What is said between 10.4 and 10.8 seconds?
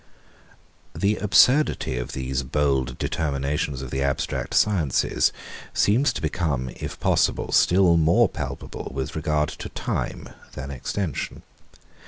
than